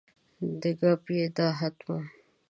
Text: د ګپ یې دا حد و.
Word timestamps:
د 0.61 0.63
ګپ 0.79 1.03
یې 1.17 1.25
دا 1.37 1.47
حد 1.59 1.77
و. 1.85 1.87